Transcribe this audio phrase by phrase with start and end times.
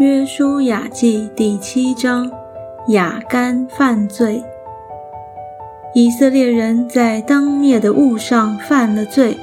[0.00, 2.32] 约书亚记第七章，
[2.88, 4.42] 亚干犯罪。
[5.94, 9.36] 以色列人在当灭的物上犯了罪，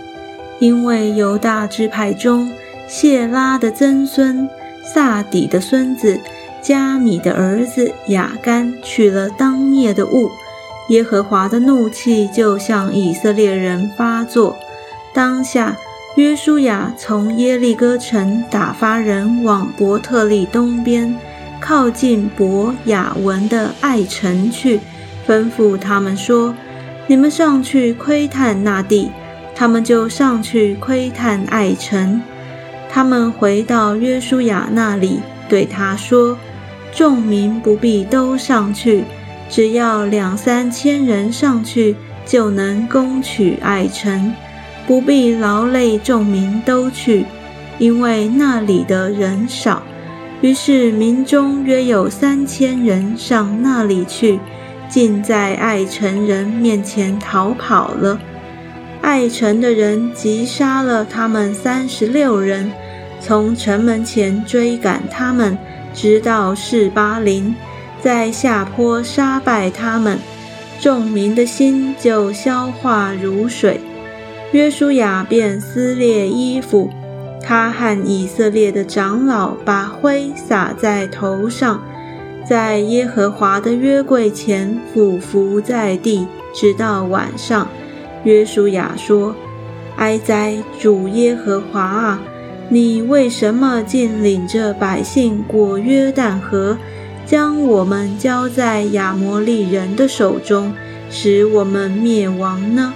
[0.58, 2.52] 因为犹大支派中
[2.88, 4.50] 谢拉的曾孙
[4.84, 6.20] 萨底的孙子
[6.60, 10.32] 加米的儿子亚干取了当灭的物，
[10.90, 14.58] 耶和华的怒气就向以色列人发作。
[15.14, 15.78] 当下。
[16.18, 21.16] 约书亚从耶利哥城打发人往伯特利东边，
[21.60, 24.80] 靠近伯雅文的爱城去，
[25.28, 26.56] 吩咐他们说
[27.06, 29.12] ：“你们上去窥探那地。”
[29.54, 32.20] 他们就上去窥探爱城。
[32.90, 36.36] 他们回到约书亚那里，对他说
[36.92, 39.04] ：“众民不必都上去，
[39.52, 44.34] 只要两三千人上去，就能攻取爱城。”
[44.88, 47.26] 不必劳累众民都去，
[47.78, 49.84] 因为那里的人少。
[50.40, 54.40] 于是民中约有三千人上那里去，
[54.88, 58.18] 竟在爱城人面前逃跑了。
[59.02, 62.72] 爱城的人急杀了他们三十六人，
[63.20, 65.58] 从城门前追赶他们，
[65.94, 67.54] 直到士巴林，
[68.00, 70.18] 在下坡杀败他们，
[70.80, 73.82] 众民的心就消化如水。
[74.54, 76.90] 约书亚便撕裂衣服，
[77.44, 81.84] 他和以色列的长老把灰撒在头上，
[82.48, 86.26] 在耶和华的约柜前俯伏在地，
[86.56, 87.68] 直到晚上。
[88.24, 89.36] 约书亚说
[89.98, 92.22] ：“哀哉，主耶和华啊！
[92.70, 96.78] 你为什么竟领着百姓过约旦河，
[97.26, 100.74] 将我们交在亚摩利人的手中，
[101.10, 102.94] 使我们灭亡呢？”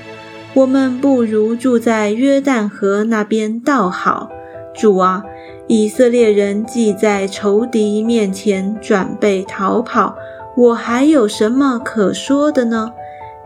[0.53, 4.30] 我们不如住在约旦河那边倒好。
[4.73, 5.23] 主啊，
[5.67, 10.16] 以色列人既在仇敌面前准备逃跑，
[10.57, 12.91] 我还有什么可说的呢？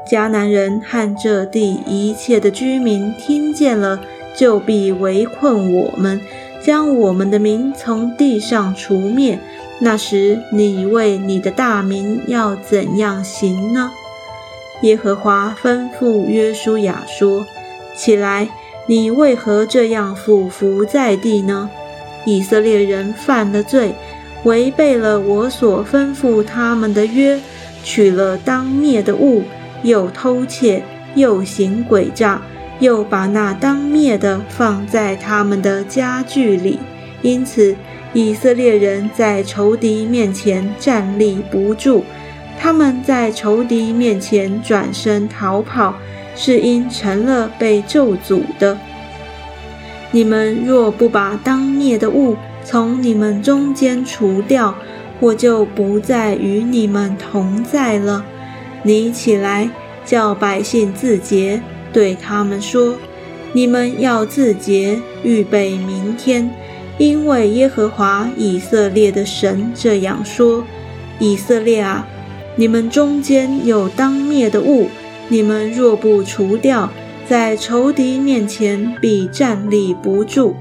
[0.10, 4.00] 迦南人和这地一切的居民听见了，
[4.36, 6.20] 就必围困我们，
[6.64, 9.40] 将我们的民从地上除灭。
[9.80, 13.92] 那时，你为你的大名要怎样行呢？
[14.82, 17.46] 耶和华吩咐约书亚说
[17.96, 18.50] ：“起来，
[18.88, 21.70] 你为何这样俯伏在地呢？
[22.26, 23.94] 以色列人犯了罪，
[24.44, 27.40] 违背了我所吩咐他们的约，
[27.84, 29.44] 取了当灭的物，
[29.84, 30.84] 又偷窃，
[31.16, 32.42] 又行诡诈，
[32.80, 36.80] 又把那当灭的放在他们的家具里。
[37.22, 37.76] 因此，
[38.14, 42.04] 以色列人在仇敌面前站立不住。”
[42.60, 45.96] 他们在仇敌面前转身逃跑，
[46.36, 48.78] 是因成了被咒诅的。
[50.12, 54.74] 你们若不把当灭的物从你们中间除掉，
[55.20, 58.26] 我就不再与你们同在了。
[58.84, 59.70] 你起来，
[60.06, 61.62] 叫百姓自洁，
[61.92, 62.96] 对他们说：
[63.54, 66.50] 你们要自洁，预备明天，
[66.98, 70.64] 因为耶和华以色列的神这样说：
[71.20, 72.08] 以色列啊！
[72.58, 74.90] 你们中间有当灭的物，
[75.28, 76.90] 你们若不除掉，
[77.28, 80.56] 在仇敌面前必站立不住。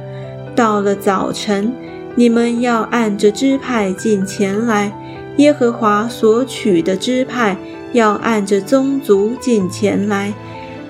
[0.56, 1.72] 到了早晨，
[2.16, 4.91] 你们要按着支派进前来；
[5.37, 7.56] 耶和华所取的支派
[7.93, 10.33] 要按着宗族进前来；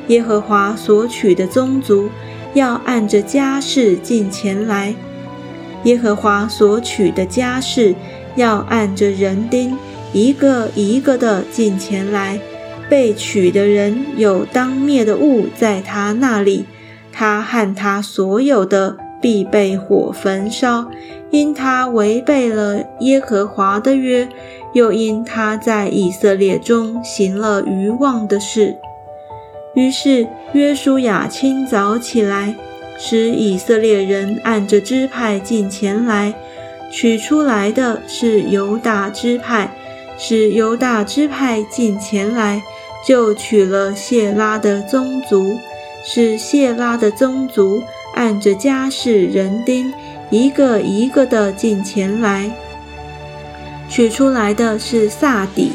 [0.07, 2.09] 耶和华所取的宗族
[2.55, 4.95] 要按着家世进前来；
[5.85, 7.95] 耶和华所取的家世
[8.37, 9.77] 要按着人丁。
[10.15, 12.39] 一个一个的进前来，
[12.89, 16.65] 被取的人有当灭的物在他那里，
[17.13, 20.89] 他和他所有的必被火焚烧，
[21.31, 24.29] 因他违背了耶和华的约，
[24.73, 28.77] 又因他在以色列中行了愚妄的事。
[29.75, 32.55] 于是约书亚清早起来，
[32.97, 36.33] 使以色列人按着支派进前来，
[36.93, 39.69] 取出来的是犹大支派。
[40.17, 42.63] 使犹大支派进前来，
[43.05, 45.59] 就取了谢拉的宗族，
[46.05, 47.83] 使谢拉的宗族
[48.15, 49.93] 按着家世人丁，
[50.31, 52.51] 一个一个的进前来。
[53.89, 55.73] 取出来的是萨底，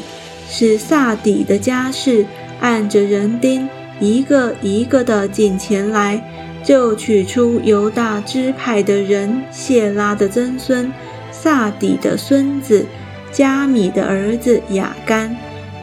[0.48, 2.26] 使萨底的家世
[2.60, 3.68] 按着人丁，
[4.00, 6.20] 一个一个的进前来，
[6.64, 10.92] 就取出犹大支派的人谢拉的曾孙
[11.30, 12.84] 萨底的孙子。
[13.32, 15.36] 加米的儿子雅干，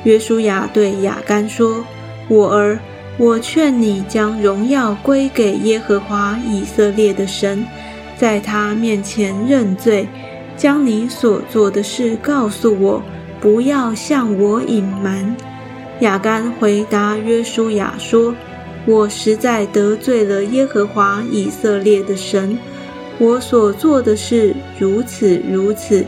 [0.03, 1.83] 约书亚对雅干说
[2.27, 2.79] ：“我儿，
[3.17, 7.65] 我劝你将荣耀归给耶和华以色列的神，
[8.17, 10.07] 在他面前认罪，
[10.55, 13.01] 将你所做的事告诉我，
[13.39, 15.35] 不要向我隐瞒。”
[16.01, 18.35] 雅干回答约书亚说
[18.85, 22.57] ：“我实在得罪了耶和华以色列的神，
[23.17, 26.05] 我所做的事如此如此。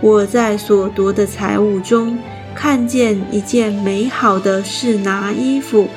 [0.00, 2.18] 我在所夺的财物中
[2.54, 5.88] 看见一件美好的是拿衣服，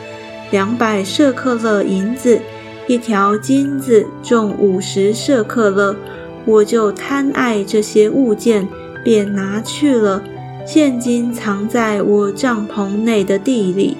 [0.52, 2.40] 两百舍克勒银子。”
[2.88, 5.96] 一条金子重五十舍克勒，
[6.44, 8.68] 我就贪爱这些物件，
[9.04, 10.24] 便拿去了。
[10.66, 13.96] 现金藏在我帐篷内的地里，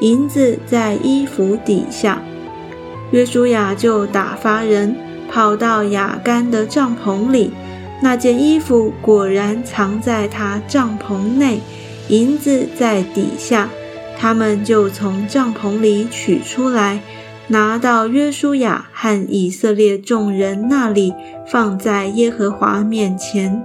[0.00, 2.20] 银子在衣服底下。
[3.12, 4.94] 约书亚就打发人
[5.30, 7.50] 跑到雅干的帐篷里，
[8.04, 11.58] 那件衣服果然藏在他帐篷内，
[12.08, 13.70] 银子在底下。
[14.18, 17.00] 他们就从帐篷里取出来。
[17.48, 21.14] 拿到约书亚和以色列众人那里，
[21.46, 23.64] 放在耶和华面前。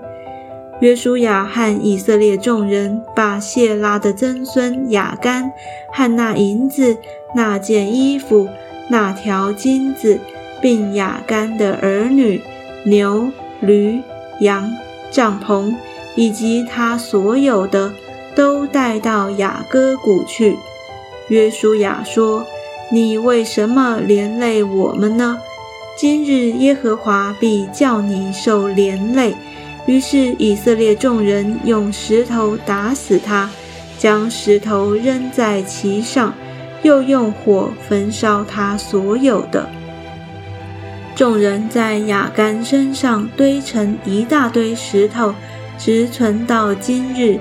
[0.80, 5.52] 约书亚和以色列众人把谢拉的曾孙雅干
[5.94, 6.96] 和那银子、
[7.36, 8.48] 那件衣服、
[8.90, 10.18] 那条金子，
[10.62, 12.42] 并雅干的儿女、
[12.86, 14.02] 牛、驴、
[14.40, 14.72] 羊、
[15.12, 15.74] 帐篷，
[16.16, 17.94] 以及他所有的，
[18.36, 20.58] 都带到雅各谷去。
[21.28, 22.46] 约书亚说。
[22.92, 25.38] 你为什么连累我们呢？
[25.96, 29.36] 今日耶和华必叫你受连累。
[29.86, 33.48] 于是以色列众人用石头打死他，
[34.00, 36.34] 将石头扔在其上，
[36.82, 39.70] 又用火焚烧他所有的。
[41.20, 45.36] 众人在雅干身上堆成一大堆石头，
[45.78, 47.38] 直存到今日。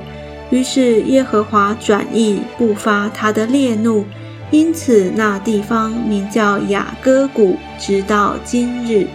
[0.50, 4.04] 于是耶和华转意，不发他的烈怒。
[4.50, 9.06] 因此，那地方名叫雅各谷，直到今日。